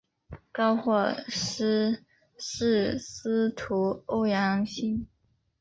[0.51, 2.03] 高获师
[2.35, 5.05] 事司徒欧阳歙。